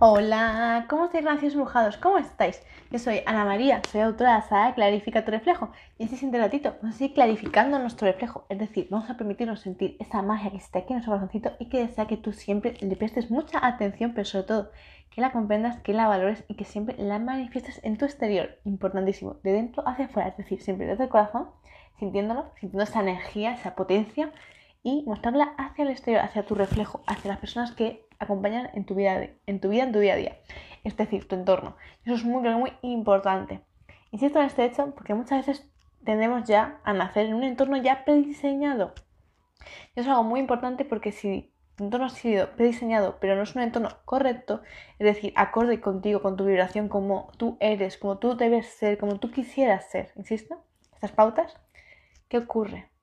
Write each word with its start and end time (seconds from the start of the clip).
Hola, 0.00 0.86
¿cómo 0.90 1.04
estáis, 1.04 1.24
graciosos 1.24 1.56
brujados? 1.56 1.96
¿Cómo 1.98 2.18
estáis? 2.18 2.60
Yo 2.90 2.98
soy 2.98 3.20
Ana 3.26 3.44
María, 3.44 3.80
soy 3.88 4.00
autora 4.00 4.32
de 4.32 4.38
la 4.38 4.42
saga 4.42 4.74
Clarifica 4.74 5.24
tu 5.24 5.30
reflejo. 5.30 5.70
Y 5.98 6.04
este 6.04 6.16
siguiente 6.16 6.38
ratito 6.38 6.74
vamos 6.82 6.96
a 6.96 6.98
seguir 6.98 7.14
clarificando 7.14 7.78
nuestro 7.78 8.08
reflejo. 8.08 8.44
Es 8.48 8.58
decir, 8.58 8.88
vamos 8.90 9.08
a 9.08 9.16
permitirnos 9.16 9.60
sentir 9.60 9.96
esa 10.00 10.20
magia 10.20 10.50
que 10.50 10.56
está 10.56 10.80
aquí 10.80 10.88
en 10.88 10.96
nuestro 10.96 11.12
corazoncito 11.12 11.52
y 11.60 11.68
que 11.68 11.78
desea 11.78 12.08
que 12.08 12.16
tú 12.16 12.32
siempre 12.32 12.76
le 12.80 12.96
prestes 12.96 13.30
mucha 13.30 13.64
atención, 13.64 14.14
pero 14.14 14.24
sobre 14.24 14.46
todo 14.46 14.70
que 15.10 15.20
la 15.20 15.30
comprendas, 15.30 15.78
que 15.78 15.92
la 15.92 16.08
valores 16.08 16.42
y 16.48 16.54
que 16.56 16.64
siempre 16.64 16.96
la 16.98 17.20
manifiestes 17.20 17.80
en 17.84 17.96
tu 17.96 18.04
exterior. 18.04 18.58
Importantísimo, 18.64 19.36
de 19.44 19.52
dentro 19.52 19.86
hacia 19.86 20.06
afuera. 20.06 20.30
Es 20.30 20.36
decir, 20.36 20.60
siempre 20.60 20.88
desde 20.88 21.04
el 21.04 21.10
corazón, 21.10 21.50
sintiéndolo, 22.00 22.50
sintiendo 22.58 22.82
esa 22.82 23.00
energía, 23.00 23.52
esa 23.52 23.76
potencia 23.76 24.32
y 24.84 25.02
mostrarla 25.06 25.54
hacia 25.56 25.82
el 25.82 25.90
exterior, 25.90 26.22
hacia 26.22 26.44
tu 26.44 26.54
reflejo, 26.54 27.02
hacia 27.06 27.30
las 27.30 27.40
personas 27.40 27.72
que 27.72 28.06
acompañan 28.18 28.70
en 28.74 28.84
tu 28.84 28.94
vida, 28.94 29.28
en 29.46 29.58
tu 29.58 29.70
vida, 29.70 29.84
en 29.84 29.92
tu 29.92 29.98
día 29.98 30.12
a 30.12 30.16
día. 30.16 30.38
Es 30.84 30.96
decir, 30.96 31.26
tu 31.26 31.34
entorno. 31.34 31.74
Eso 32.04 32.14
es 32.14 32.24
muy, 32.24 32.48
muy 32.50 32.72
importante. 32.82 33.62
Insisto 34.10 34.38
en 34.38 34.46
este 34.46 34.66
hecho 34.66 34.94
porque 34.94 35.14
muchas 35.14 35.46
veces 35.46 35.66
tendemos 36.04 36.46
ya 36.46 36.80
a 36.84 36.92
nacer 36.92 37.26
en 37.26 37.34
un 37.34 37.44
entorno 37.44 37.78
ya 37.78 38.04
prediseñado. 38.04 38.92
Y 39.96 40.00
eso 40.00 40.02
es 40.02 40.08
algo 40.08 40.22
muy 40.22 40.38
importante 40.38 40.84
porque 40.84 41.12
si 41.12 41.50
tu 41.76 41.84
entorno 41.84 42.06
ha 42.06 42.10
sido 42.10 42.50
prediseñado, 42.50 43.16
pero 43.20 43.36
no 43.36 43.42
es 43.42 43.56
un 43.56 43.62
entorno 43.62 43.88
correcto, 44.04 44.60
es 44.98 45.06
decir, 45.06 45.32
acorde 45.34 45.80
contigo, 45.80 46.20
con 46.20 46.36
tu 46.36 46.44
vibración, 46.44 46.90
como 46.90 47.32
tú 47.38 47.56
eres, 47.58 47.96
como 47.96 48.18
tú 48.18 48.36
debes 48.36 48.66
ser, 48.66 48.98
como 48.98 49.18
tú 49.18 49.30
quisieras 49.30 49.90
ser, 49.90 50.12
insisto, 50.14 50.62
estas 50.92 51.12
pautas, 51.12 51.58
¿qué 52.28 52.36
ocurre? 52.36 52.93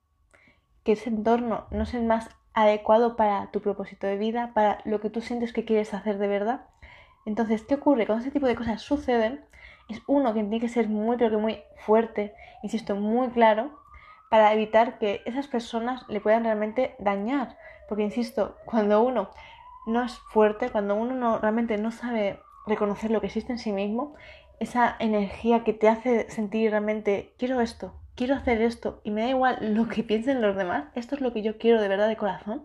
Que 0.84 0.92
ese 0.92 1.10
entorno 1.10 1.66
no 1.70 1.82
es 1.82 1.94
el 1.94 2.04
más 2.04 2.28
adecuado 2.54 3.16
para 3.16 3.50
tu 3.50 3.60
propósito 3.60 4.06
de 4.06 4.16
vida, 4.16 4.52
para 4.54 4.80
lo 4.84 5.00
que 5.00 5.10
tú 5.10 5.20
sientes 5.20 5.52
que 5.52 5.64
quieres 5.64 5.94
hacer 5.94 6.18
de 6.18 6.28
verdad. 6.28 6.62
Entonces, 7.24 7.62
¿qué 7.62 7.76
ocurre? 7.76 8.06
Cuando 8.06 8.22
ese 8.22 8.32
tipo 8.32 8.46
de 8.46 8.56
cosas 8.56 8.82
suceden, 8.82 9.44
es 9.88 10.02
uno 10.06 10.34
que 10.34 10.40
tiene 10.40 10.60
que 10.60 10.68
ser 10.68 10.88
muy, 10.88 11.16
pero 11.16 11.30
que 11.30 11.36
muy 11.36 11.62
fuerte, 11.76 12.34
insisto, 12.62 12.96
muy 12.96 13.28
claro, 13.28 13.70
para 14.30 14.52
evitar 14.52 14.98
que 14.98 15.22
esas 15.24 15.46
personas 15.46 16.08
le 16.08 16.20
puedan 16.20 16.44
realmente 16.44 16.94
dañar. 16.98 17.56
Porque, 17.88 18.02
insisto, 18.02 18.56
cuando 18.64 19.02
uno 19.02 19.30
no 19.86 20.02
es 20.02 20.18
fuerte, 20.30 20.70
cuando 20.70 20.94
uno 20.94 21.14
no, 21.14 21.38
realmente 21.38 21.76
no 21.78 21.90
sabe 21.90 22.40
reconocer 22.66 23.10
lo 23.10 23.20
que 23.20 23.26
existe 23.26 23.52
en 23.52 23.58
sí 23.58 23.72
mismo, 23.72 24.14
esa 24.60 24.96
energía 25.00 25.64
que 25.64 25.72
te 25.72 25.88
hace 25.88 26.30
sentir 26.30 26.70
realmente, 26.70 27.34
quiero 27.36 27.60
esto, 27.60 27.92
quiero 28.22 28.36
hacer 28.36 28.62
esto 28.62 29.00
y 29.02 29.10
me 29.10 29.22
da 29.22 29.30
igual 29.30 29.74
lo 29.74 29.88
que 29.88 30.04
piensen 30.04 30.40
los 30.40 30.54
demás, 30.54 30.84
esto 30.94 31.16
es 31.16 31.20
lo 31.20 31.32
que 31.32 31.42
yo 31.42 31.58
quiero 31.58 31.82
de 31.82 31.88
verdad 31.88 32.06
de 32.06 32.16
corazón, 32.16 32.62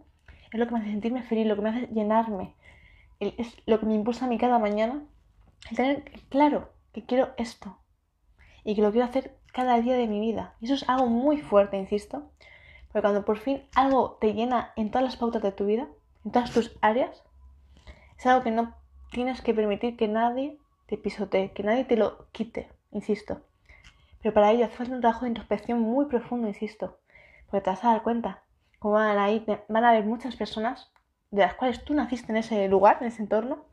es 0.52 0.59
lo 0.59 0.67
que 0.67 0.73
me 0.73 0.80
hace 0.81 0.91
sentirme 0.91 1.23
feliz, 1.23 1.47
lo 1.47 1.55
que 1.55 1.63
me 1.63 1.69
hace 1.69 1.88
llenarme, 1.88 2.53
es 3.19 3.58
lo 3.66 3.80
que 3.80 3.88
me 3.88 3.95
impulsa 3.95 4.25
a 4.25 4.28
mí 4.28 4.38
cada 4.38 4.59
mañana, 4.59 5.02
el 5.72 5.75
tener 5.75 6.03
claro 6.30 6.69
que 6.94 7.05
quiero 7.05 7.30
esto 7.38 7.75
y 8.63 8.75
que 8.75 8.83
lo 8.83 8.91
quiero 8.91 9.08
hacer 9.08 9.35
cada 9.52 9.81
día 9.81 9.95
de 9.95 10.05
mi 10.05 10.19
vida. 10.19 10.53
Y 10.61 10.66
eso 10.66 10.75
es 10.75 10.88
algo 10.88 11.08
muy 11.08 11.39
fuerte, 11.39 11.75
insisto, 11.75 12.30
porque 12.91 13.02
cuando 13.02 13.25
por 13.25 13.39
fin 13.39 13.63
algo 13.73 14.19
te 14.22 14.35
llena 14.35 14.73
en 14.75 14.91
todas 14.91 15.05
las 15.05 15.17
pautas 15.17 15.41
de 15.41 15.53
tu 15.53 15.66
vida, 15.66 15.88
en 16.23 16.31
todas 16.33 16.52
tus 16.52 16.78
áreas, 16.81 17.23
es 18.16 18.28
algo 18.28 18.44
que 18.44 18.52
no 18.52 18.75
tienes 19.09 19.41
que 19.41 19.55
permitir 19.55 19.97
que 19.97 20.08
nadie 20.08 20.59
te 20.85 21.00
pisotee, 21.00 21.52
que 21.52 21.63
nadie 21.63 21.83
te 21.83 21.97
lo 21.97 22.28
quite, 22.31 22.69
insisto. 22.91 23.41
Pero 24.28 24.36
para 24.36 24.52
ello 24.52 24.66
hace 24.66 24.75
falta 24.75 24.94
un 24.94 25.00
trabajo 25.00 25.22
de 25.22 25.30
introspección 25.30 25.80
muy 25.80 26.08
profundo, 26.08 26.50
insisto, 26.50 27.00
porque 27.45 27.64
te 27.64 27.70
vas 27.70 27.81
a 27.86 27.92
dar 27.92 28.03
cuenta 28.03 28.44
cómo 28.78 28.95
van 28.95 29.17
a, 29.17 29.31
ir, 29.31 29.45
van 29.69 29.86
a 29.86 29.92
haber 29.92 30.03
muchas 30.03 30.36
personas 30.36 30.92
de 31.31 31.44
las 31.44 31.53
cuales 31.53 31.86
tú 31.86 31.94
naciste 31.94 32.34
en 32.34 32.38
ese 32.39 32.67
lugar, 32.67 32.97
en 33.00 33.08
ese 33.08 33.22
entorno, 33.22 33.64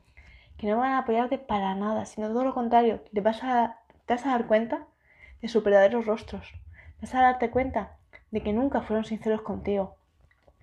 que 0.57 0.67
no 0.67 0.77
van 0.77 0.93
a 0.93 0.99
apoyarte 0.99 1.39
para 1.39 1.75
nada, 1.75 2.05
sino 2.05 2.29
todo 2.29 2.45
lo 2.45 2.53
contrario, 2.53 3.01
te 3.13 3.19
vas 3.19 3.43
a, 3.43 3.81
te 4.05 4.13
vas 4.13 4.25
a 4.25 4.29
dar 4.29 4.47
cuenta 4.47 4.87
de 5.41 5.49
sus 5.49 5.61
verdaderos 5.61 6.05
rostros, 6.05 6.53
vas 7.01 7.13
a 7.13 7.21
darte 7.21 7.49
cuenta 7.51 7.97
de 8.31 8.41
que 8.41 8.53
nunca 8.53 8.79
fueron 8.79 9.03
sinceros 9.03 9.41
contigo, 9.41 9.97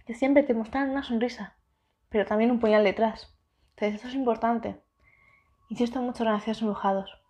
que 0.06 0.14
siempre 0.14 0.42
te 0.42 0.54
mostraron 0.54 0.92
una 0.92 1.02
sonrisa, 1.02 1.54
pero 2.08 2.24
también 2.24 2.50
un 2.50 2.60
puñal 2.60 2.82
detrás. 2.82 3.36
Entonces, 3.76 4.00
eso 4.00 4.08
es 4.08 4.14
importante. 4.14 4.80
Insisto 5.68 5.98
en 5.98 6.06
muchos 6.06 6.26
gracias 6.26 6.62
embrujados 6.62 7.22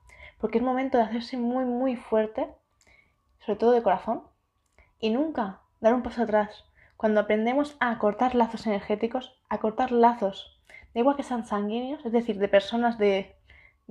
porque 0.43 0.59
es 0.59 0.65
momento 0.65 0.99
de 0.99 1.05
hacerse 1.05 1.37
muy, 1.37 1.65
muy 1.65 1.95
fuerte, 1.95 2.49
sobre 3.45 3.59
todo 3.59 3.73
de 3.73 3.83
corazón, 3.83 4.23
y 4.99 5.11
nunca 5.11 5.61
dar 5.81 5.95
un 5.95 6.03
paso 6.03 6.23
atrás. 6.23 6.65
Cuando 6.97 7.21
aprendemos 7.21 7.77
a 7.81 7.99
cortar 7.99 8.35
lazos 8.35 8.67
energéticos, 8.67 9.37
a 9.49 9.59
cortar 9.59 9.91
lazos, 9.91 10.61
da 10.95 11.01
igual 11.01 11.17
que 11.17 11.23
sean 11.23 11.45
sanguíneos, 11.45 12.05
es 12.07 12.13
decir, 12.13 12.39
de 12.39 12.49
personas 12.49 12.99
de, 12.99 13.37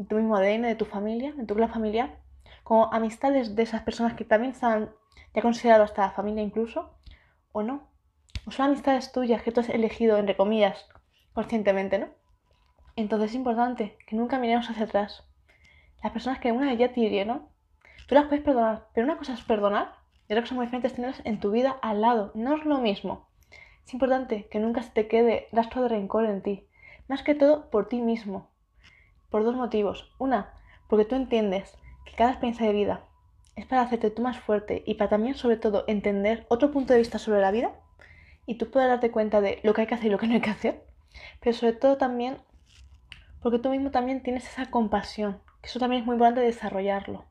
tu 0.07 0.15
mismo 0.15 0.35
ADN, 0.35 0.63
de 0.63 0.75
tu 0.75 0.85
familia, 0.85 1.33
de 1.33 1.45
tu 1.45 1.55
clan 1.55 1.69
familiar, 1.69 2.17
como 2.63 2.91
amistades 2.93 3.55
de 3.55 3.63
esas 3.63 3.83
personas 3.83 4.13
que 4.13 4.23
también 4.23 4.53
están 4.53 4.91
ya 5.33 5.41
considerado 5.41 5.83
hasta 5.83 6.11
familia 6.11 6.43
incluso, 6.43 6.95
o 7.51 7.63
no. 7.63 7.89
O 8.47 8.51
son 8.51 8.67
amistades 8.67 9.11
tuyas 9.11 9.41
que 9.41 9.51
tú 9.51 9.59
has 9.59 9.69
elegido, 9.69 10.17
entre 10.17 10.37
comillas, 10.37 10.87
conscientemente, 11.33 11.99
¿no? 11.99 12.07
Entonces 12.95 13.31
es 13.31 13.35
importante 13.35 13.97
que 14.07 14.15
nunca 14.15 14.39
miremos 14.39 14.69
hacia 14.69 14.85
atrás, 14.85 15.23
las 16.03 16.11
personas 16.11 16.39
que 16.39 16.51
una 16.51 16.67
vez 16.67 16.79
ya 16.79 16.93
te 16.93 17.01
hirieron, 17.01 17.47
tú 18.11 18.15
las 18.15 18.25
puedes 18.25 18.43
perdonar, 18.43 18.89
pero 18.93 19.05
una 19.05 19.17
cosa 19.17 19.31
es 19.31 19.41
perdonar 19.41 19.95
y 20.27 20.33
otra 20.33 20.41
cosa 20.41 20.55
muy 20.55 20.65
diferente 20.65 20.87
es 20.87 20.95
tenerlas 20.95 21.21
en 21.23 21.39
tu 21.39 21.49
vida 21.49 21.77
al 21.81 22.01
lado. 22.01 22.33
No 22.35 22.57
es 22.57 22.65
lo 22.65 22.79
mismo. 22.79 23.29
Es 23.85 23.93
importante 23.93 24.49
que 24.51 24.59
nunca 24.59 24.83
se 24.83 24.91
te 24.91 25.07
quede 25.07 25.47
rastro 25.53 25.83
de 25.83 25.87
rencor 25.87 26.25
en 26.25 26.41
ti, 26.41 26.67
más 27.07 27.23
que 27.23 27.35
todo 27.35 27.69
por 27.69 27.87
ti 27.87 28.01
mismo. 28.01 28.49
Por 29.29 29.45
dos 29.45 29.55
motivos. 29.55 30.13
Una, 30.19 30.53
porque 30.89 31.05
tú 31.05 31.15
entiendes 31.15 31.77
que 32.03 32.11
cada 32.11 32.31
experiencia 32.31 32.67
de 32.67 32.73
vida 32.73 33.05
es 33.55 33.65
para 33.65 33.83
hacerte 33.83 34.11
tú 34.11 34.21
más 34.21 34.37
fuerte 34.37 34.83
y 34.85 34.95
para 34.95 35.11
también, 35.11 35.35
sobre 35.35 35.55
todo, 35.55 35.85
entender 35.87 36.45
otro 36.49 36.69
punto 36.69 36.91
de 36.91 36.99
vista 36.99 37.17
sobre 37.17 37.39
la 37.39 37.51
vida 37.51 37.71
y 38.45 38.55
tú 38.55 38.69
puedas 38.69 38.89
darte 38.89 39.11
cuenta 39.11 39.39
de 39.39 39.61
lo 39.63 39.73
que 39.73 39.81
hay 39.81 39.87
que 39.87 39.95
hacer 39.95 40.07
y 40.07 40.09
lo 40.09 40.17
que 40.17 40.27
no 40.27 40.33
hay 40.33 40.41
que 40.41 40.49
hacer. 40.49 40.83
Pero 41.39 41.55
sobre 41.55 41.71
todo 41.71 41.95
también 41.95 42.39
porque 43.41 43.59
tú 43.59 43.69
mismo 43.69 43.89
también 43.89 44.21
tienes 44.21 44.45
esa 44.49 44.69
compasión 44.69 45.39
que 45.61 45.69
eso 45.69 45.79
también 45.79 46.01
es 46.01 46.05
muy 46.05 46.15
importante 46.15 46.41
desarrollarlo. 46.41 47.30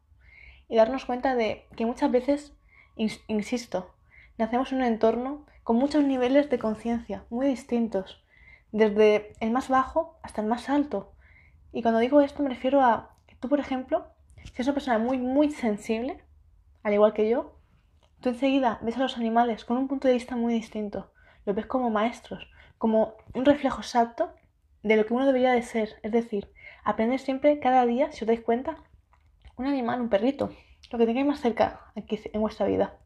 Y 0.71 0.77
darnos 0.77 1.05
cuenta 1.05 1.35
de 1.35 1.67
que 1.77 1.85
muchas 1.85 2.11
veces, 2.11 2.55
insisto, 2.97 3.95
nacemos 4.39 4.73
en 4.73 4.79
un 4.79 4.85
entorno 4.85 5.45
con 5.65 5.77
muchos 5.77 6.03
niveles 6.03 6.49
de 6.49 6.59
conciencia 6.59 7.25
muy 7.29 7.47
distintos, 7.47 8.25
desde 8.73 9.35
el 9.41 9.51
más 9.51 9.69
bajo 9.69 10.19
hasta 10.23 10.41
el 10.41 10.47
más 10.47 10.71
alto. 10.71 11.13
Y 11.73 11.83
cuando 11.83 12.01
digo 12.01 12.23
esto 12.23 12.43
me 12.43 12.49
refiero 12.49 12.81
a 12.81 13.17
que 13.27 13.35
tú, 13.35 13.51
por 13.51 13.61
ejemplo, 13.61 14.07
si 14.43 14.53
eres 14.55 14.69
una 14.69 14.75
persona 14.75 14.99
muy, 14.99 15.19
muy 15.19 15.51
sensible, 15.51 16.25
al 16.83 16.95
igual 16.95 17.13
que 17.13 17.29
yo, 17.29 17.59
tú 18.21 18.31
enseguida 18.31 18.79
ves 18.81 18.97
a 18.97 19.01
los 19.01 19.19
animales 19.19 19.67
con 19.67 19.77
un 19.77 19.89
punto 19.89 20.09
de 20.09 20.15
vista 20.15 20.37
muy 20.37 20.55
distinto. 20.55 21.13
Los 21.45 21.55
ves 21.55 21.67
como 21.67 21.91
maestros, 21.91 22.49
como 22.79 23.15
un 23.35 23.45
reflejo 23.45 23.81
exacto 23.81 24.33
de 24.83 24.97
lo 24.97 25.05
que 25.05 25.13
uno 25.13 25.27
debería 25.27 25.53
de 25.53 25.63
ser. 25.63 25.99
Es 26.03 26.13
decir, 26.13 26.49
Aprender 26.85 27.21
siempre, 27.21 27.61
cada 27.61 27.85
día, 27.87 28.11
si 28.13 28.25
os 28.25 28.29
dais 28.29 28.41
cuenta, 28.41 28.77
un 29.61 29.67
animal, 29.67 30.01
un 30.01 30.09
perrito, 30.09 30.51
lo 30.91 30.99
que 30.99 31.07
tengáis 31.07 31.27
más 31.27 31.41
cerca 31.41 31.93
aquí 31.97 32.19
en 32.33 32.41
vuestra 32.41 32.67
vida. 32.67 32.99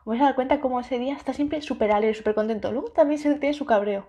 Os 0.00 0.06
vais 0.06 0.20
a 0.20 0.26
dar 0.26 0.34
cuenta 0.34 0.60
cómo 0.60 0.78
ese 0.78 0.98
día 0.98 1.14
está 1.14 1.32
siempre 1.32 1.60
súper 1.62 1.90
alegre, 1.90 2.14
súper 2.14 2.34
contento. 2.34 2.70
Luego 2.70 2.90
también 2.92 3.18
se 3.18 3.34
tiene 3.36 3.54
su 3.54 3.66
cabreo. 3.66 4.08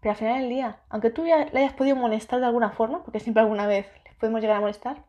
Pero 0.00 0.12
al 0.12 0.16
final 0.16 0.40
del 0.40 0.48
día, 0.50 0.80
aunque 0.88 1.10
tú 1.10 1.24
le 1.24 1.32
hayas 1.32 1.72
podido 1.72 1.96
molestar 1.96 2.40
de 2.40 2.46
alguna 2.46 2.70
forma, 2.70 3.02
porque 3.02 3.20
siempre 3.20 3.40
alguna 3.40 3.66
vez 3.66 3.86
les 4.04 4.14
podemos 4.16 4.40
llegar 4.40 4.58
a 4.58 4.60
molestar, 4.60 5.04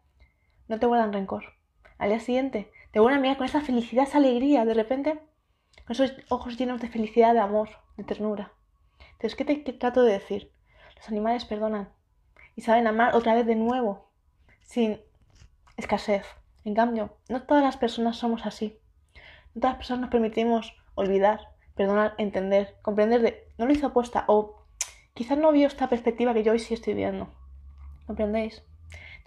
no 0.68 0.80
te 0.80 0.86
guardan 0.86 1.14
rencor. 1.14 1.44
Al 1.98 2.10
día 2.10 2.20
siguiente, 2.20 2.72
te 2.92 3.00
vuelven 3.00 3.20
a 3.20 3.22
mirar 3.22 3.38
con 3.38 3.46
esa 3.46 3.62
felicidad, 3.62 4.06
esa 4.06 4.18
alegría, 4.18 4.66
de 4.66 4.74
repente, 4.74 5.20
con 5.86 5.92
esos 5.92 6.14
ojos 6.30 6.58
llenos 6.58 6.82
de 6.82 6.88
felicidad, 6.88 7.34
de 7.34 7.40
amor, 7.40 7.70
de 7.98 8.04
ternura. 8.04 8.54
Entonces, 9.14 9.36
¿qué 9.36 9.46
te 9.46 9.74
trato 9.74 10.04
de 10.04 10.14
decir? 10.14 10.52
Los 10.96 11.10
animales 11.10 11.46
perdonan, 11.46 11.90
y 12.56 12.62
saben 12.62 12.88
amar 12.88 13.16
otra 13.16 13.34
vez 13.34 13.46
de 13.46 13.56
nuevo, 13.56 14.10
sin 14.62 15.02
escasez. 15.78 16.26
En 16.66 16.76
cambio, 16.76 17.18
no 17.30 17.44
todas 17.44 17.64
las 17.64 17.78
personas 17.78 18.18
somos 18.18 18.46
así. 18.46 18.80
No 19.54 19.62
todas 19.62 19.72
las 19.72 19.78
personas 19.78 20.02
nos 20.02 20.10
permitimos 20.12 20.76
olvidar, 20.96 21.50
perdonar, 21.76 22.14
entender, 22.18 22.76
comprender 22.82 23.22
de 23.22 23.48
no 23.58 23.66
lo 23.66 23.74
hizo 23.74 23.88
apuesta 23.88 24.26
o 24.28 24.64
quizás 25.14 25.38
no 25.38 25.52
vio 25.52 25.68
esta 25.68 25.90
perspectiva 25.90 26.34
que 26.34 26.44
yo 26.44 26.52
hoy 26.52 26.60
sí 26.60 26.74
estoy 26.74 26.94
viendo. 26.94 27.30
¿Comprendéis? 28.06 28.64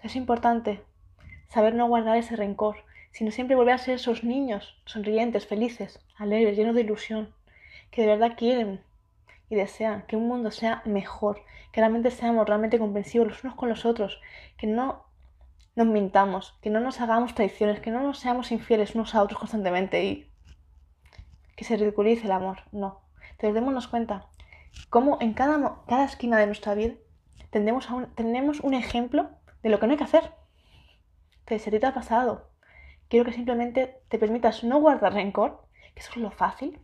Es 0.03 0.15
importante 0.15 0.83
saber 1.47 1.73
no 1.73 1.87
guardar 1.87 2.17
ese 2.17 2.35
rencor, 2.35 2.77
sino 3.11 3.31
siempre 3.31 3.55
volver 3.55 3.73
a 3.73 3.79
ser 3.79 3.95
esos 3.95 4.23
niños 4.23 4.77
sonrientes, 4.85 5.47
felices, 5.47 5.99
alegres, 6.17 6.57
llenos 6.57 6.75
de 6.75 6.81
ilusión, 6.81 7.33
que 7.89 8.01
de 8.01 8.07
verdad 8.09 8.35
quieren 8.37 8.81
y 9.49 9.55
desean 9.55 10.03
que 10.07 10.15
un 10.15 10.27
mundo 10.27 10.51
sea 10.51 10.81
mejor, 10.85 11.41
que 11.71 11.81
realmente 11.81 12.11
seamos 12.11 12.47
realmente 12.47 12.79
comprensivos 12.79 13.27
los 13.27 13.43
unos 13.43 13.55
con 13.55 13.69
los 13.69 13.85
otros, 13.85 14.19
que 14.57 14.67
no 14.67 15.06
nos 15.77 15.85
mintamos, 15.85 16.57
que 16.59 16.71
no 16.71 16.79
nos 16.79 16.99
hagamos 17.01 17.35
traiciones, 17.35 17.79
que 17.79 17.91
no 17.91 18.01
nos 18.01 18.17
seamos 18.17 18.51
infieles 18.51 18.95
unos 18.95 19.13
a 19.13 19.21
otros 19.21 19.39
constantemente 19.39 20.03
y 20.03 20.27
que 21.55 21.63
se 21.65 21.77
ridiculice 21.77 22.25
el 22.25 22.31
amor. 22.31 22.63
No. 22.71 23.01
Entonces 23.21 23.53
démonos 23.53 23.87
cuenta 23.87 24.25
cómo 24.89 25.19
en 25.21 25.35
cada, 25.35 25.83
cada 25.87 26.05
esquina 26.05 26.39
de 26.39 26.47
nuestra 26.47 26.73
vida 26.73 26.95
tenemos, 27.51 27.87
tenemos 28.15 28.59
un 28.61 28.73
ejemplo 28.73 29.29
de 29.61 29.69
lo 29.69 29.79
que 29.79 29.85
no 29.85 29.91
hay 29.91 29.97
que 29.99 30.03
hacer. 30.03 30.33
Entonces, 31.41 31.61
si 31.61 31.75
a 31.75 31.79
te 31.79 31.85
ha 31.85 31.93
pasado, 31.93 32.49
quiero 33.07 33.23
que 33.23 33.33
simplemente 33.33 34.01
te 34.09 34.17
permitas 34.17 34.63
no 34.63 34.79
guardar 34.79 35.13
rencor, 35.13 35.63
que 35.93 36.01
eso 36.01 36.09
es 36.09 36.17
lo 36.17 36.31
fácil, 36.31 36.81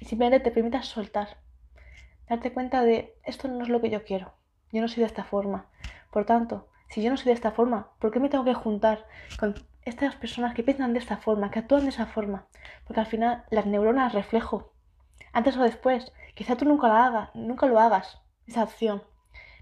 y 0.00 0.06
simplemente 0.06 0.42
te 0.42 0.50
permitas 0.50 0.86
soltar. 0.86 1.38
Darte 2.28 2.52
cuenta 2.52 2.82
de 2.82 3.14
esto 3.22 3.46
no 3.46 3.62
es 3.62 3.68
lo 3.68 3.80
que 3.80 3.90
yo 3.90 4.02
quiero. 4.02 4.32
Yo 4.72 4.80
no 4.80 4.88
soy 4.88 5.02
de 5.02 5.06
esta 5.06 5.22
forma. 5.22 5.66
Por 6.10 6.24
tanto, 6.24 6.66
si 6.92 7.00
yo 7.00 7.10
no 7.10 7.16
soy 7.16 7.28
de 7.28 7.32
esta 7.32 7.52
forma, 7.52 7.88
¿por 7.98 8.10
qué 8.10 8.20
me 8.20 8.28
tengo 8.28 8.44
que 8.44 8.52
juntar 8.52 9.06
con 9.40 9.54
estas 9.86 10.14
personas 10.14 10.52
que 10.52 10.62
piensan 10.62 10.92
de 10.92 10.98
esta 10.98 11.16
forma, 11.16 11.50
que 11.50 11.60
actúan 11.60 11.84
de 11.84 11.88
esa 11.88 12.04
forma? 12.04 12.44
Porque 12.86 13.00
al 13.00 13.06
final 13.06 13.44
las 13.48 13.64
neuronas 13.64 14.12
reflejo. 14.12 14.74
Antes 15.32 15.56
o 15.56 15.62
después, 15.62 16.12
quizá 16.34 16.54
tú 16.54 16.66
nunca 16.66 16.88
la 16.88 17.06
hagas, 17.06 17.34
nunca 17.34 17.64
lo 17.64 17.80
hagas, 17.80 18.20
esa 18.46 18.60
acción. 18.60 19.02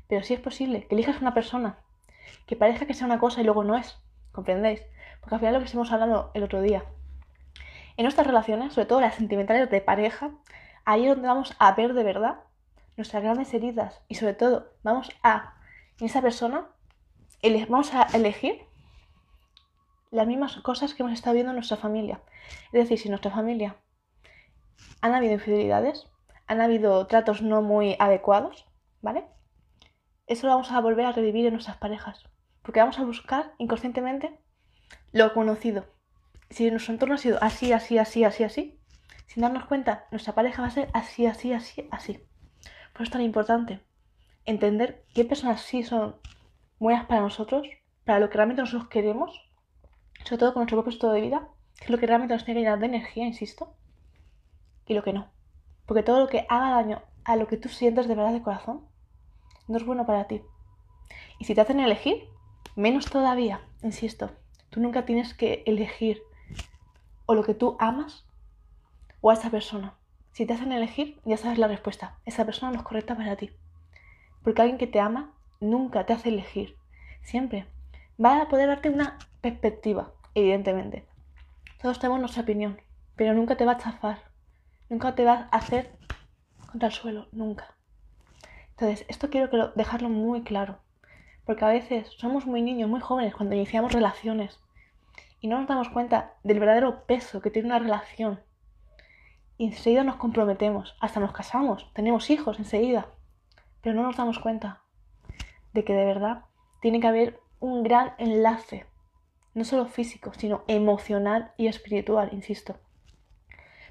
Pero 0.08 0.24
sí 0.24 0.34
es 0.34 0.40
posible 0.40 0.88
que 0.88 0.96
elijas 0.96 1.20
una 1.20 1.32
persona 1.32 1.78
que 2.46 2.56
parezca 2.56 2.84
que 2.84 2.94
sea 2.94 3.06
una 3.06 3.20
cosa 3.20 3.40
y 3.40 3.44
luego 3.44 3.62
no 3.62 3.76
es. 3.76 3.96
¿Comprendéis? 4.32 4.82
Porque 5.20 5.36
al 5.36 5.40
final 5.40 5.54
lo 5.54 5.60
que 5.60 5.66
estuvimos 5.66 5.92
hablando 5.92 6.32
el 6.34 6.42
otro 6.42 6.60
día. 6.60 6.82
En 7.96 8.02
nuestras 8.02 8.26
relaciones, 8.26 8.72
sobre 8.72 8.86
todo 8.86 9.00
las 9.00 9.14
sentimentales 9.14 9.70
de 9.70 9.80
pareja, 9.80 10.32
ahí 10.84 11.04
es 11.04 11.10
donde 11.10 11.28
vamos 11.28 11.54
a 11.60 11.72
ver 11.76 11.94
de 11.94 12.02
verdad 12.02 12.40
nuestras 12.96 13.22
grandes 13.22 13.54
heridas 13.54 14.02
y 14.08 14.16
sobre 14.16 14.34
todo 14.34 14.72
vamos 14.82 15.12
a, 15.22 15.54
en 16.00 16.06
esa 16.06 16.20
persona, 16.20 16.66
vamos 17.68 17.94
a 17.94 18.02
elegir 18.14 18.66
las 20.10 20.26
mismas 20.26 20.56
cosas 20.58 20.94
que 20.94 21.02
hemos 21.02 21.14
estado 21.14 21.34
viendo 21.34 21.50
en 21.50 21.56
nuestra 21.56 21.76
familia. 21.76 22.20
Es 22.72 22.82
decir, 22.82 22.98
si 22.98 23.08
en 23.08 23.12
nuestra 23.12 23.30
familia 23.30 23.76
han 25.00 25.14
habido 25.14 25.34
infidelidades, 25.34 26.06
han 26.46 26.60
habido 26.60 27.06
tratos 27.06 27.42
no 27.42 27.62
muy 27.62 27.96
adecuados, 27.98 28.66
¿vale? 29.00 29.26
Eso 30.26 30.46
lo 30.46 30.52
vamos 30.52 30.70
a 30.72 30.80
volver 30.80 31.06
a 31.06 31.12
revivir 31.12 31.46
en 31.46 31.52
nuestras 31.52 31.76
parejas. 31.76 32.24
Porque 32.62 32.80
vamos 32.80 32.98
a 32.98 33.04
buscar 33.04 33.54
inconscientemente 33.58 34.38
lo 35.12 35.32
conocido. 35.32 35.86
Si 36.50 36.70
nuestro 36.70 36.92
entorno 36.92 37.14
ha 37.14 37.18
sido 37.18 37.38
así, 37.40 37.72
así, 37.72 37.98
así, 37.98 38.24
así, 38.24 38.44
así, 38.44 38.80
sin 39.26 39.42
darnos 39.42 39.66
cuenta, 39.66 40.06
nuestra 40.10 40.34
pareja 40.34 40.62
va 40.62 40.68
a 40.68 40.72
ser 40.72 40.90
así, 40.92 41.26
así, 41.26 41.52
así, 41.52 41.88
así. 41.90 42.14
Por 42.92 43.02
eso 43.02 43.04
es 43.04 43.10
tan 43.10 43.22
importante 43.22 43.80
entender 44.44 45.04
qué 45.14 45.24
personas 45.24 45.62
sí 45.62 45.84
son 45.84 46.16
buenas 46.80 47.04
para 47.04 47.20
nosotros, 47.20 47.68
para 48.04 48.18
lo 48.18 48.30
que 48.30 48.36
realmente 48.36 48.62
nosotros 48.62 48.88
queremos, 48.88 49.48
sobre 50.24 50.38
todo 50.38 50.54
con 50.54 50.62
nuestro 50.62 50.78
propósito 50.78 51.12
de 51.12 51.20
vida, 51.20 51.48
que 51.76 51.84
es 51.84 51.90
lo 51.90 51.98
que 51.98 52.06
realmente 52.06 52.34
nos 52.34 52.44
tiene 52.44 52.60
que 52.60 52.64
llenar 52.64 52.80
de 52.80 52.86
energía, 52.86 53.26
insisto, 53.26 53.74
y 54.86 54.94
lo 54.94 55.04
que 55.04 55.12
no. 55.12 55.30
Porque 55.86 56.02
todo 56.02 56.20
lo 56.20 56.28
que 56.28 56.46
haga 56.48 56.70
daño 56.70 57.02
a 57.24 57.36
lo 57.36 57.46
que 57.46 57.58
tú 57.58 57.68
sientes 57.68 58.08
de 58.08 58.14
verdad 58.14 58.32
de 58.32 58.42
corazón, 58.42 58.88
no 59.68 59.76
es 59.76 59.84
bueno 59.84 60.06
para 60.06 60.26
ti. 60.26 60.42
Y 61.38 61.44
si 61.44 61.54
te 61.54 61.60
hacen 61.60 61.80
elegir, 61.80 62.28
menos 62.76 63.10
todavía, 63.10 63.60
insisto, 63.82 64.30
tú 64.70 64.80
nunca 64.80 65.04
tienes 65.04 65.34
que 65.34 65.62
elegir 65.66 66.22
o 67.26 67.34
lo 67.34 67.44
que 67.44 67.54
tú 67.54 67.76
amas 67.78 68.26
o 69.20 69.30
a 69.30 69.34
esa 69.34 69.50
persona. 69.50 69.98
Si 70.32 70.46
te 70.46 70.54
hacen 70.54 70.72
elegir, 70.72 71.20
ya 71.26 71.36
sabes 71.36 71.58
la 71.58 71.68
respuesta. 71.68 72.18
Esa 72.24 72.46
persona 72.46 72.72
no 72.72 72.78
es 72.78 72.84
correcta 72.84 73.16
para 73.16 73.36
ti. 73.36 73.50
Porque 74.42 74.62
alguien 74.62 74.78
que 74.78 74.86
te 74.86 74.98
ama 74.98 75.34
nunca 75.60 76.06
te 76.06 76.12
hace 76.12 76.30
elegir. 76.30 76.76
Siempre 77.22 77.66
va 78.22 78.42
a 78.42 78.48
poder 78.48 78.68
darte 78.68 78.90
una 78.90 79.18
perspectiva, 79.40 80.12
evidentemente. 80.34 81.06
Todos 81.80 81.98
tenemos 81.98 82.20
nuestra 82.20 82.42
opinión, 82.42 82.80
pero 83.16 83.34
nunca 83.34 83.56
te 83.56 83.64
va 83.64 83.72
a 83.72 83.78
chafar. 83.78 84.18
Nunca 84.88 85.14
te 85.14 85.24
va 85.24 85.48
a 85.50 85.56
hacer 85.56 85.90
contra 86.70 86.88
el 86.88 86.94
suelo, 86.94 87.28
nunca. 87.32 87.74
Entonces, 88.70 89.04
esto 89.08 89.30
quiero 89.30 89.72
dejarlo 89.74 90.08
muy 90.08 90.42
claro. 90.42 90.78
Porque 91.44 91.64
a 91.64 91.68
veces 91.68 92.08
somos 92.18 92.46
muy 92.46 92.62
niños, 92.62 92.88
muy 92.88 93.00
jóvenes 93.00 93.34
cuando 93.34 93.54
iniciamos 93.54 93.92
relaciones 93.92 94.60
y 95.40 95.48
no 95.48 95.58
nos 95.58 95.68
damos 95.68 95.88
cuenta 95.88 96.34
del 96.42 96.60
verdadero 96.60 97.04
peso 97.06 97.40
que 97.40 97.50
tiene 97.50 97.68
una 97.68 97.78
relación 97.78 98.40
y 99.60 99.66
enseguida 99.66 100.04
nos 100.04 100.16
comprometemos, 100.16 100.96
hasta 101.00 101.20
nos 101.20 101.32
casamos, 101.32 101.86
tenemos 101.92 102.30
hijos 102.30 102.58
enseguida, 102.58 103.08
pero 103.82 103.94
no 103.94 104.02
nos 104.02 104.16
damos 104.16 104.38
cuenta 104.38 104.79
de 105.72 105.84
que 105.84 105.92
de 105.92 106.04
verdad 106.04 106.44
tiene 106.80 107.00
que 107.00 107.06
haber 107.06 107.40
un 107.60 107.82
gran 107.82 108.14
enlace, 108.18 108.86
no 109.54 109.64
solo 109.64 109.86
físico, 109.86 110.32
sino 110.34 110.64
emocional 110.66 111.52
y 111.56 111.66
espiritual, 111.66 112.30
insisto. 112.32 112.76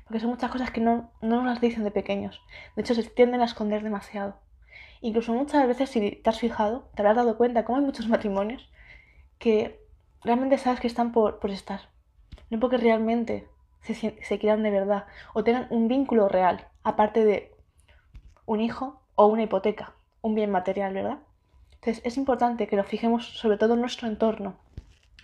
Porque 0.06 0.20
son 0.20 0.31
muchas 0.31 0.52
cosas 0.52 0.72
que 0.72 0.81
no, 0.81 1.12
nos 1.22 1.46
las 1.46 1.62
dicen 1.62 1.84
de 1.84 1.92
pequeños, 1.92 2.42
de 2.76 2.81
hecho 2.81 2.96
se 2.96 3.04
tienden 3.04 3.42
a 3.42 3.46
esconder 3.46 3.84
demasiado. 3.84 4.40
Incluso 5.02 5.34
muchas 5.34 5.68
veces, 5.68 5.90
si 5.90 6.12
te 6.12 6.30
has 6.30 6.40
fijado, 6.40 6.90
te 6.96 7.02
habrás 7.02 7.16
dado 7.16 7.38
cuenta, 7.38 7.64
como 7.64 7.78
hay 7.78 7.86
muchos 7.86 8.08
matrimonios, 8.10 8.70
que 9.38 9.80
realmente 10.24 10.58
sabes 10.58 10.80
que 10.80 10.88
están 10.88 11.12
por, 11.12 11.40
por 11.40 11.52
estar, 11.52 11.90
no 12.50 12.60
porque 12.60 12.78
realmente 12.78 13.48
se, 13.81 14.40
quieran 14.40 14.64
de 14.64 14.72
verdad 14.72 15.06
o 15.34 15.44
tengan 15.44 15.68
un 15.70 15.88
vínculo 15.88 16.28
real, 16.28 16.68
aparte 16.84 17.24
de 17.24 17.56
un 18.46 18.62
hijo 18.62 19.02
o 19.16 19.28
una 19.28 19.44
hipoteca, 19.44 19.94
un 20.22 20.36
bien 20.36 20.52
material, 20.52 20.94
¿verdad? 20.94 21.20
Entonces 21.81 22.02
es 22.06 22.18
importante 22.18 22.68
que 22.68 22.76
lo 22.76 22.84
fijemos 22.84 23.38
sobre 23.38 23.58
todo 23.58 23.76
en 23.76 23.81
nuestro 23.81 24.08
entorno, 24.08 24.58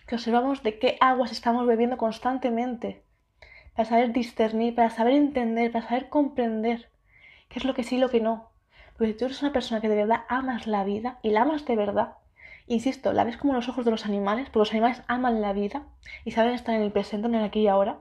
que 0.07 0.15
observamos 0.15 0.63
de 0.63 0.79
qué 0.79 0.97
aguas 1.01 1.31
estamos 1.31 1.67
bebiendo 1.67 1.97
constantemente, 1.97 3.03
para 3.75 3.89
saber 3.89 4.13
discernir, 4.13 4.73
para 4.73 4.89
saber 4.89 5.15
entender, 5.15 5.71
para 5.71 5.85
saber 5.85 6.07
comprender 6.07 6.89
qué 7.49 7.59
es 7.59 7.65
lo 7.65 7.73
que 7.73 7.83
sí 7.83 7.97
y 7.97 7.99
lo 7.99 8.09
que 8.09 8.21
no. 8.21 8.51
Porque 8.97 9.11
si 9.11 9.17
tú 9.17 9.25
eres 9.25 9.41
una 9.41 9.51
persona 9.51 9.81
que 9.81 9.89
de 9.89 9.95
verdad 9.95 10.23
amas 10.29 10.65
la 10.65 10.85
vida 10.85 11.19
y 11.21 11.31
la 11.31 11.41
amas 11.41 11.65
de 11.65 11.75
verdad, 11.75 12.13
insisto, 12.67 13.11
la 13.11 13.25
ves 13.25 13.35
como 13.35 13.53
los 13.53 13.67
ojos 13.67 13.83
de 13.83 13.91
los 13.91 14.05
animales, 14.05 14.45
porque 14.45 14.59
los 14.59 14.71
animales 14.71 15.01
aman 15.07 15.41
la 15.41 15.51
vida 15.51 15.87
y 16.23 16.31
saben 16.31 16.53
estar 16.53 16.73
en 16.73 16.83
el 16.83 16.93
presente, 16.93 17.27
en 17.27 17.35
el 17.35 17.43
aquí 17.43 17.61
y 17.61 17.67
ahora, 17.67 17.99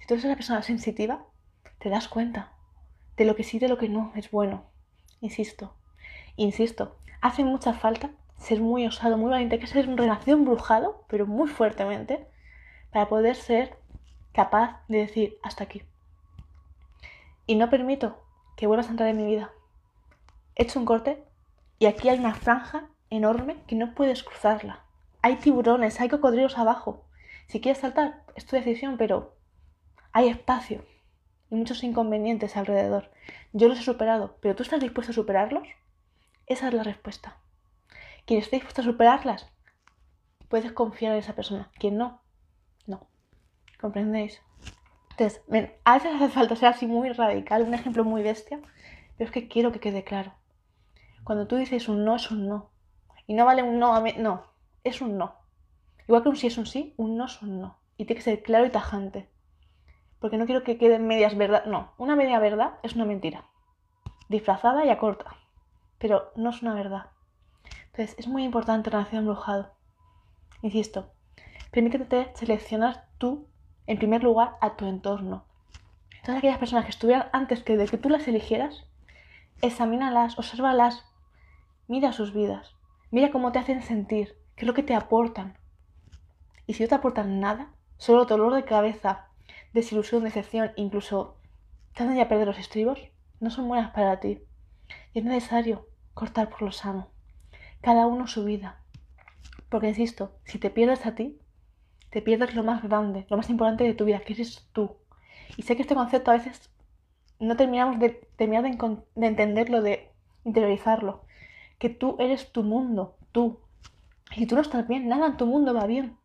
si 0.00 0.06
tú 0.08 0.14
eres 0.14 0.24
una 0.24 0.34
persona 0.34 0.62
sensitiva, 0.62 1.26
te 1.78 1.90
das 1.90 2.08
cuenta 2.08 2.52
de 3.16 3.24
lo 3.24 3.36
que 3.36 3.44
sí 3.44 3.58
y 3.58 3.60
de 3.60 3.68
lo 3.68 3.78
que 3.78 3.88
no 3.88 4.10
es 4.16 4.32
bueno. 4.32 4.64
Insisto, 5.20 5.76
insisto, 6.34 6.98
hace 7.20 7.44
mucha 7.44 7.72
falta 7.72 8.10
ser 8.38 8.60
muy 8.60 8.86
osado, 8.86 9.16
muy 9.16 9.30
valiente, 9.30 9.56
hay 9.56 9.60
que 9.60 9.66
ser 9.66 9.86
renacido 9.96 10.36
embrujado, 10.36 11.04
pero 11.08 11.26
muy 11.26 11.48
fuertemente, 11.48 12.26
para 12.92 13.08
poder 13.08 13.36
ser 13.36 13.76
capaz 14.32 14.80
de 14.88 14.98
decir 14.98 15.38
hasta 15.42 15.64
aquí. 15.64 15.82
Y 17.46 17.56
no 17.56 17.70
permito 17.70 18.18
que 18.56 18.66
vuelvas 18.66 18.88
a 18.88 18.90
entrar 18.90 19.08
en 19.08 19.16
mi 19.16 19.26
vida. 19.26 19.50
He 20.54 20.64
hecho 20.64 20.78
un 20.78 20.84
corte 20.84 21.24
y 21.78 21.86
aquí 21.86 22.08
hay 22.08 22.18
una 22.18 22.34
franja 22.34 22.88
enorme 23.10 23.56
que 23.66 23.76
no 23.76 23.94
puedes 23.94 24.22
cruzarla. 24.22 24.84
Hay 25.22 25.36
tiburones, 25.36 26.00
hay 26.00 26.08
cocodrilos 26.08 26.58
abajo. 26.58 27.04
Si 27.46 27.60
quieres 27.60 27.80
saltar, 27.80 28.22
es 28.36 28.46
tu 28.46 28.56
decisión, 28.56 28.96
pero 28.98 29.34
hay 30.12 30.28
espacio 30.28 30.84
y 31.50 31.54
muchos 31.54 31.82
inconvenientes 31.82 32.56
alrededor. 32.56 33.10
Yo 33.52 33.68
los 33.68 33.78
he 33.78 33.82
superado, 33.82 34.36
pero 34.40 34.54
¿tú 34.54 34.62
estás 34.62 34.80
dispuesto 34.80 35.12
a 35.12 35.14
superarlos? 35.14 35.66
Esa 36.48 36.68
es 36.68 36.74
la 36.74 36.82
respuesta. 36.82 37.36
Quien 38.26 38.40
esté 38.40 38.56
dispuesto 38.56 38.80
a 38.80 38.84
superarlas, 38.84 39.50
puedes 40.48 40.72
confiar 40.72 41.12
en 41.12 41.18
esa 41.18 41.34
persona. 41.34 41.70
Quien 41.78 41.96
no, 41.96 42.22
no. 42.86 43.06
¿Comprendéis? 43.80 44.42
Entonces, 45.10 45.42
a 45.84 45.94
veces 45.94 46.14
hace 46.14 46.28
falta 46.28 46.56
ser 46.56 46.68
así 46.68 46.86
muy 46.86 47.10
radical, 47.12 47.62
un 47.62 47.74
ejemplo 47.74 48.04
muy 48.04 48.22
bestia, 48.22 48.60
pero 49.16 49.28
es 49.28 49.32
que 49.32 49.48
quiero 49.48 49.72
que 49.72 49.80
quede 49.80 50.04
claro. 50.04 50.32
Cuando 51.24 51.46
tú 51.46 51.56
dices 51.56 51.88
un 51.88 52.04
no 52.04 52.16
es 52.16 52.30
un 52.30 52.48
no. 52.48 52.70
Y 53.26 53.34
no 53.34 53.44
vale 53.44 53.62
un 53.62 53.78
no 53.78 53.94
a 53.94 54.00
mí, 54.00 54.14
no, 54.16 54.44
es 54.84 55.00
un 55.00 55.18
no. 55.18 55.34
Igual 56.06 56.22
que 56.22 56.28
un 56.30 56.36
sí 56.36 56.46
es 56.46 56.56
un 56.56 56.66
sí, 56.66 56.94
un 56.96 57.16
no 57.16 57.26
es 57.26 57.42
un 57.42 57.60
no. 57.60 57.78
Y 57.96 58.04
tiene 58.04 58.18
que 58.18 58.24
ser 58.24 58.42
claro 58.42 58.64
y 58.64 58.70
tajante 58.70 59.28
porque 60.20 60.36
no 60.36 60.46
quiero 60.46 60.64
que 60.64 60.78
queden 60.78 61.06
medias 61.06 61.36
verdad. 61.36 61.64
No, 61.66 61.92
una 61.98 62.16
media 62.16 62.38
verdad 62.38 62.74
es 62.82 62.94
una 62.94 63.04
mentira, 63.04 63.44
disfrazada 64.28 64.84
y 64.84 64.90
a 64.90 64.98
corta, 64.98 65.36
pero 65.98 66.32
no 66.36 66.50
es 66.50 66.62
una 66.62 66.74
verdad. 66.74 67.06
Entonces, 67.86 68.16
es 68.18 68.28
muy 68.28 68.44
importante 68.44 68.90
relación 68.90 69.20
embrujado. 69.20 69.72
Insisto, 70.62 71.10
permítete 71.70 72.30
seleccionar 72.34 73.08
tú, 73.18 73.46
en 73.86 73.98
primer 73.98 74.22
lugar, 74.22 74.56
a 74.60 74.76
tu 74.76 74.86
entorno. 74.86 75.44
Todas 76.24 76.38
aquellas 76.38 76.58
personas 76.58 76.84
que 76.84 76.90
estuvieran 76.90 77.28
antes 77.32 77.62
que 77.62 77.76
de 77.76 77.86
que 77.86 77.98
tú 77.98 78.08
las 78.08 78.28
eligieras, 78.28 78.84
examínalas, 79.62 80.38
obsérvalas, 80.38 81.04
mira 81.86 82.12
sus 82.12 82.32
vidas, 82.32 82.76
mira 83.10 83.30
cómo 83.30 83.50
te 83.50 83.58
hacen 83.58 83.82
sentir, 83.82 84.36
qué 84.54 84.64
es 84.64 84.66
lo 84.66 84.74
que 84.74 84.82
te 84.82 84.94
aportan. 84.94 85.56
Y 86.66 86.74
si 86.74 86.82
no 86.82 86.88
te 86.88 86.94
aportan 86.94 87.40
nada, 87.40 87.72
solo 87.96 88.26
dolor 88.26 88.54
de 88.54 88.64
cabeza, 88.64 89.28
desilusión, 89.72 90.22
decepción, 90.22 90.72
incluso 90.76 91.36
te 91.94 92.02
hacen 92.02 92.16
ya 92.16 92.28
perder 92.28 92.46
los 92.46 92.58
estribos, 92.58 93.00
no 93.40 93.50
son 93.50 93.66
buenas 93.68 93.90
para 93.92 94.20
ti. 94.20 94.42
Y 95.12 95.20
es 95.20 95.24
necesario 95.24 95.87
cortar 96.18 96.48
por 96.50 96.62
lo 96.62 96.72
sano. 96.72 97.06
Cada 97.80 98.06
uno 98.08 98.26
su 98.26 98.44
vida. 98.44 98.80
Porque 99.68 99.88
insisto, 99.88 100.32
si 100.44 100.58
te 100.58 100.68
pierdes 100.68 101.06
a 101.06 101.14
ti, 101.14 101.38
te 102.10 102.22
pierdes 102.22 102.56
lo 102.56 102.64
más 102.64 102.82
grande, 102.82 103.24
lo 103.30 103.36
más 103.36 103.48
importante 103.50 103.84
de 103.84 103.94
tu 103.94 104.04
vida, 104.04 104.20
que 104.20 104.32
eres 104.32 104.68
tú. 104.72 104.96
Y 105.56 105.62
sé 105.62 105.76
que 105.76 105.82
este 105.82 105.94
concepto 105.94 106.32
a 106.32 106.34
veces 106.34 106.70
no 107.38 107.56
terminamos 107.56 108.00
de, 108.00 108.10
terminar 108.36 108.64
de, 108.64 108.98
de 109.14 109.26
entenderlo, 109.26 109.80
de 109.80 110.10
interiorizarlo. 110.44 111.24
que 111.78 111.88
tú 111.88 112.16
eres 112.18 112.50
tu 112.50 112.64
mundo, 112.64 113.16
tú. 113.30 113.60
Y 114.34 114.46
tú 114.46 114.56
no 114.56 114.62
estás 114.62 114.88
bien, 114.88 115.08
nada 115.08 115.26
en 115.28 115.36
tu 115.36 115.46
mundo 115.46 115.72
va 115.72 115.86
bien. 115.86 116.16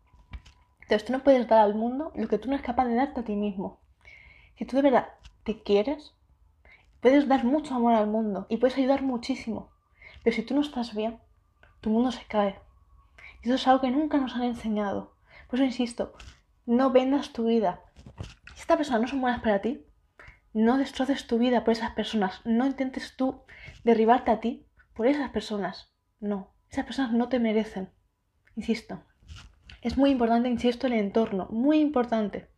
Entonces 0.81 1.05
tú 1.05 1.13
no 1.13 1.23
puedes 1.23 1.47
dar 1.47 1.59
al 1.59 1.75
mundo 1.75 2.11
lo 2.15 2.27
que 2.27 2.39
tú 2.39 2.47
no 2.47 2.55
eres 2.55 2.65
capaz 2.65 2.85
de 2.85 2.95
darte 2.95 3.19
a 3.19 3.23
ti 3.23 3.35
mismo. 3.35 3.79
Si 4.57 4.65
tú 4.65 4.75
de 4.75 4.81
verdad 4.81 5.09
te 5.43 5.61
quieres, 5.61 6.15
puedes 6.99 7.27
dar 7.27 7.43
mucho 7.43 7.75
amor 7.75 7.93
al 7.93 8.07
mundo 8.07 8.47
y 8.49 8.57
puedes 8.57 8.77
ayudar 8.77 9.03
muchísimo. 9.03 9.72
Pero 10.23 10.35
si 10.35 10.43
tú 10.43 10.55
no 10.55 10.61
estás 10.61 10.95
bien, 10.95 11.19
tu 11.81 11.89
mundo 11.89 12.11
se 12.11 12.25
cae. 12.25 12.59
Y 13.41 13.47
eso 13.47 13.55
es 13.55 13.67
algo 13.67 13.81
que 13.81 13.91
nunca 13.91 14.17
nos 14.17 14.35
han 14.35 14.43
enseñado. 14.43 15.15
Por 15.49 15.59
eso 15.59 15.65
insisto, 15.65 16.13
no 16.65 16.91
vendas 16.91 17.33
tu 17.33 17.45
vida. 17.45 17.81
Si 18.55 18.61
estas 18.61 18.77
personas 18.77 19.01
no 19.01 19.07
son 19.07 19.21
buenas 19.21 19.41
para 19.41 19.61
ti, 19.61 19.85
no 20.53 20.77
destroces 20.77 21.27
tu 21.27 21.37
vida 21.37 21.63
por 21.63 21.73
esas 21.73 21.91
personas. 21.91 22.41
No 22.45 22.65
intentes 22.65 23.15
tú 23.17 23.43
derribarte 23.83 24.31
a 24.31 24.39
ti 24.39 24.65
por 24.95 25.07
esas 25.07 25.29
personas. 25.31 25.93
No, 26.19 26.53
esas 26.69 26.85
personas 26.85 27.11
no 27.11 27.27
te 27.27 27.39
merecen. 27.39 27.89
Insisto. 28.55 29.03
Es 29.81 29.97
muy 29.97 30.11
importante, 30.11 30.47
insisto, 30.47 30.87
el 30.87 30.93
entorno. 30.93 31.47
Muy 31.49 31.81
importante. 31.81 32.49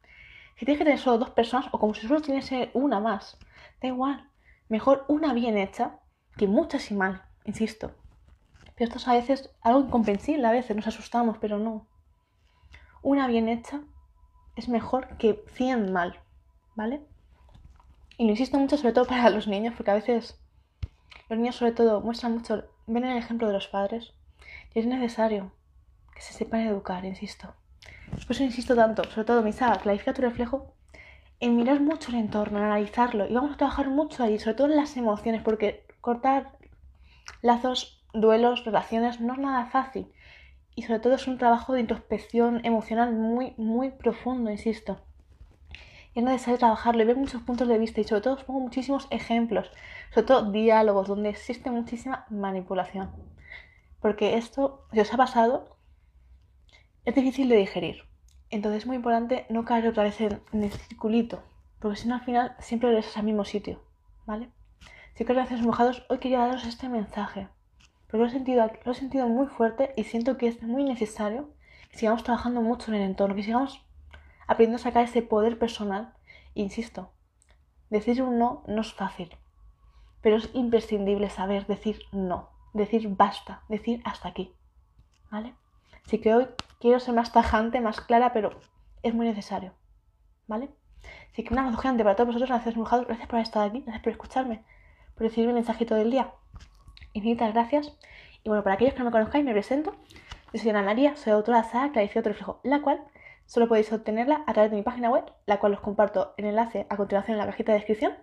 Si 0.58 0.66
tienes 0.66 0.78
que 0.78 0.86
tener 0.86 1.00
solo 1.00 1.18
dos 1.18 1.32
personas 1.32 1.68
o 1.72 1.80
como 1.80 1.96
si 1.96 2.08
solo 2.08 2.22
tienes 2.22 2.52
una 2.74 3.00
más, 3.00 3.40
da 3.82 3.88
igual. 3.88 4.30
Mejor 4.70 5.06
una 5.08 5.34
bien 5.34 5.58
hecha 5.58 6.00
que 6.38 6.48
muchas 6.48 6.92
y 6.92 6.94
mal, 6.94 7.24
insisto. 7.46 7.92
Pero 8.76 8.90
esto 8.90 8.98
es 8.98 9.08
a 9.08 9.14
veces 9.14 9.50
algo 9.62 9.80
incomprensible, 9.80 10.46
a 10.46 10.52
veces 10.52 10.76
nos 10.76 10.88
asustamos, 10.88 11.38
pero 11.38 11.58
no. 11.58 11.88
Una 13.02 13.28
bien 13.28 13.48
hecha 13.48 13.82
es 14.56 14.68
mejor 14.68 15.18
que 15.18 15.44
100 15.54 15.94
mal, 15.94 16.20
¿vale? 16.76 17.02
Y 18.18 18.26
lo 18.26 18.32
insisto 18.32 18.58
mucho, 18.58 18.78
sobre 18.78 18.94
todo 18.94 19.06
para 19.06 19.30
los 19.30 19.48
niños, 19.48 19.74
porque 19.76 19.92
a 19.92 19.96
veces 19.96 20.40
los 21.30 21.40
niños, 21.40 21.56
sobre 21.56 21.72
todo, 21.72 22.02
muestran 22.02 22.34
mucho, 22.34 22.66
ven 22.88 23.06
el 23.06 23.18
ejemplo 23.18 23.48
de 23.48 23.54
los 23.54 23.68
padres, 23.68 24.14
y 24.74 24.80
es 24.80 24.86
necesario 24.86 25.52
que 26.14 26.22
se 26.22 26.34
sepan 26.34 26.62
educar, 26.62 27.04
insisto. 27.06 27.54
Por 28.12 28.32
eso 28.32 28.44
insisto 28.44 28.76
tanto, 28.76 29.04
sobre 29.06 29.26
todo, 29.26 29.42
Misa, 29.42 29.78
clarifica 29.82 30.14
tu 30.14 30.22
reflejo 30.22 30.74
en 31.40 31.58
mirar 31.58 31.82
mucho 31.82 32.12
el 32.12 32.18
entorno, 32.18 32.58
en 32.60 32.66
analizarlo, 32.66 33.28
y 33.28 33.34
vamos 33.34 33.54
a 33.54 33.58
trabajar 33.58 33.90
mucho 33.90 34.24
ahí, 34.24 34.40
sobre 34.40 34.56
todo 34.56 34.68
en 34.68 34.78
las 34.78 34.96
emociones, 34.96 35.42
porque 35.42 35.86
cortar 36.00 36.55
lazos, 37.42 38.04
duelos, 38.14 38.66
relaciones 38.66 39.22
no 39.22 39.34
es 39.34 39.40
nada 39.40 39.66
fácil. 39.68 40.12
Y 40.76 40.84
sobre 40.84 41.00
todo 41.00 41.16
es 41.16 41.28
un 41.28 41.38
trabajo 41.38 41.74
de 41.74 41.82
introspección 41.82 42.66
emocional 42.66 43.14
muy, 43.14 43.54
muy 43.58 43.92
profundo, 43.92 44.52
insisto 44.52 45.00
es 46.16 46.24
necesario 46.24 46.58
trabajarlo 46.58 47.04
y 47.04 47.06
ver 47.06 47.18
muchos 47.18 47.42
puntos 47.42 47.68
de 47.68 47.78
vista 47.78 48.00
y 48.00 48.06
sobre 48.06 48.22
todo 48.22 48.36
os 48.36 48.44
pongo 48.46 48.62
muchísimos 48.62 49.08
ejemplos, 49.12 49.70
sobre 50.14 50.28
todo 50.28 50.52
diálogos 50.52 51.10
donde 51.10 51.30
existe 51.30 51.70
muchísima 51.70 52.26
manipulación. 52.30 53.12
Porque 54.00 54.38
esto, 54.38 54.86
si 54.94 55.02
os 55.02 55.14
ha 55.14 55.18
pasado, 55.18 55.78
es 57.04 57.14
difícil 57.14 57.50
de 57.50 57.58
digerir. 57.58 58.04
Entonces 58.50 58.84
es 58.84 58.88
muy 58.88 58.96
importante 58.96 59.46
no 59.50 59.66
caer 59.66 59.88
otra 59.90 60.04
vez 60.04 60.22
en, 60.22 60.42
el 60.54 60.72
circulito, 60.72 61.44
porque 61.80 61.98
si 61.98 62.08
no 62.08 62.16
al 62.16 62.22
final 62.22 62.56
siempre 62.60 62.90
regresas 62.90 63.18
al 63.18 63.26
mismo 63.26 63.44
sitio, 63.44 63.84
¿vale? 64.26 64.50
Si 65.16 65.24
que 65.24 65.34
gracias 65.34 65.62
mojados, 65.62 66.06
hoy 66.10 66.18
quería 66.18 66.40
daros 66.40 66.66
este 66.66 66.90
mensaje, 66.90 67.48
porque 68.08 68.18
lo 68.18 68.26
he, 68.26 68.32
sentido, 68.32 68.70
lo 68.84 68.92
he 68.92 68.96
sentido 68.96 69.30
muy 69.30 69.48
fuerte 69.48 69.94
y 69.96 70.04
siento 70.04 70.36
que 70.36 70.48
es 70.48 70.62
muy 70.62 70.84
necesario 70.84 71.54
que 71.90 71.98
sigamos 71.98 72.26
trabajando 72.26 72.62
mucho 72.62 72.92
en 72.92 72.98
el 72.98 73.04
entorno, 73.04 73.34
que 73.34 73.44
sigamos 73.44 73.82
aprendiendo 74.46 74.76
a 74.76 74.84
sacar 74.84 75.06
ese 75.06 75.22
poder 75.22 75.58
personal. 75.58 76.14
Insisto, 76.54 77.14
decir 77.90 78.22
un 78.22 78.38
no 78.38 78.64
no 78.68 78.82
es 78.82 78.94
fácil, 78.94 79.34
pero 80.20 80.36
es 80.36 80.50
imprescindible 80.54 81.30
saber 81.30 81.66
decir 81.66 82.02
no, 82.12 82.50
decir 82.74 83.08
basta, 83.08 83.64
decir 83.70 84.02
hasta 84.04 84.28
aquí. 84.28 84.54
¿Vale? 85.32 85.56
Así 86.06 86.20
que 86.20 86.36
hoy 86.36 86.48
quiero 86.82 87.00
ser 87.00 87.16
más 87.16 87.32
tajante, 87.32 87.80
más 87.80 88.02
clara, 88.02 88.34
pero 88.34 88.60
es 89.02 89.14
muy 89.14 89.26
necesario. 89.26 89.76
¿Vale? 90.46 90.72
Así 91.32 91.46
que 91.46 91.54
un 91.54 91.60
abrazo 91.60 91.82
para 91.82 92.16
todos 92.18 92.28
vosotros, 92.28 92.50
gracias 92.50 92.76
mojados, 92.76 93.08
gracias 93.08 93.30
por 93.30 93.40
estar 93.40 93.66
aquí, 93.66 93.80
gracias 93.80 94.04
por 94.04 94.12
escucharme, 94.12 94.66
por 95.16 95.28
recibir 95.28 95.50
el 95.50 95.56
mensajito 95.56 95.96
del 95.96 96.12
día. 96.12 96.32
Infinitas 97.14 97.54
gracias. 97.54 97.98
Y 98.44 98.50
bueno, 98.50 98.64
para 98.64 98.76
aquellos 98.76 98.94
que 98.94 99.00
no 99.00 99.06
me 99.06 99.12
conozcáis, 99.12 99.44
me 99.44 99.52
presento. 99.52 99.96
Yo 100.54 100.60
soy 100.60 100.70
Ana 100.70 100.84
María, 100.84 101.16
soy 101.16 101.34
autora 101.34 101.64
de 101.64 101.70
Saga 101.70 101.92
Clarifica 101.92 102.22
tu 102.22 102.30
reflejo, 102.30 102.60
la 102.64 102.82
cual 102.82 103.02
Solo 103.46 103.68
podéis 103.68 103.92
obtenerla 103.94 104.44
a 104.48 104.54
través 104.54 104.72
de 104.72 104.78
mi 104.78 104.84
página 104.84 105.10
web, 105.10 105.26
la 105.46 105.60
cual 105.60 105.74
os 105.74 105.80
comparto 105.80 106.34
el 106.38 106.46
enlace 106.46 106.88
a 106.90 106.98
continuación 106.98 107.36
en 107.36 107.40
la 107.40 107.46
cajita 107.46 107.72
de 107.72 107.78
descripción. 107.78 108.14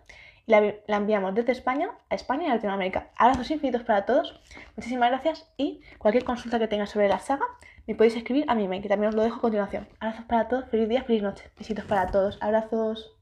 Y 0.46 0.50
la, 0.50 0.96
enviamos 0.96 1.34
desde 1.34 1.52
España 1.52 1.90
a 2.10 2.16
España 2.16 2.48
y 2.48 2.50
a 2.50 2.54
Latinoamérica. 2.54 3.10
Abrazos 3.16 3.50
infinitos 3.52 3.84
para 3.84 4.04
todos. 4.04 4.40
Muchísimas 4.76 5.10
gracias 5.10 5.48
y 5.56 5.80
cualquier 5.98 6.24
consulta 6.24 6.58
que 6.58 6.66
tengáis 6.66 6.90
sobre 6.90 7.08
la 7.08 7.20
saga 7.20 7.46
me 7.86 7.94
podéis 7.94 8.16
escribir 8.16 8.44
a 8.48 8.54
mi 8.54 8.68
mail, 8.68 8.82
que 8.82 8.88
también 8.88 9.08
os 9.08 9.14
lo 9.14 9.22
dejo 9.22 9.36
a 9.36 9.40
continuación. 9.40 9.88
Abrazos 10.00 10.24
para 10.26 10.48
todos, 10.48 10.68
feliz 10.68 10.88
día, 10.88 11.04
feliz 11.04 11.22
noche. 11.22 11.50
Besitos 11.56 11.84
para 11.84 12.08
todos. 12.08 12.38
Abrazos. 12.40 13.10